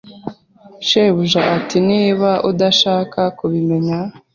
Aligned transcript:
Shebuja 0.87 1.41
ati 1.57 1.77
Niba 1.89 2.31
udashaka 2.49 3.21
kubimenya 3.37 3.97